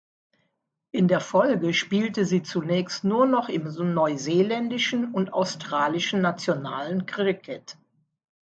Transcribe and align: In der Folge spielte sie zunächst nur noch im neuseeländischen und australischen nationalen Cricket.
In 0.89 1.07
der 1.07 1.19
Folge 1.19 1.75
spielte 1.75 2.25
sie 2.25 2.41
zunächst 2.41 3.03
nur 3.03 3.27
noch 3.27 3.49
im 3.49 3.65
neuseeländischen 3.93 5.13
und 5.13 5.31
australischen 5.31 6.21
nationalen 6.21 7.05
Cricket. 7.05 7.77